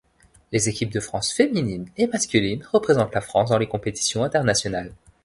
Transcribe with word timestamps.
Les 0.51 0.67
équipes 0.67 0.89
de 0.89 0.99
France 0.99 1.31
féminines 1.31 1.85
et 1.95 2.07
masculines 2.07 2.65
représentent 2.73 3.13
la 3.13 3.21
France 3.21 3.51
dans 3.51 3.59
les 3.59 3.67
compétitions 3.67 4.23
internationales. 4.23 4.91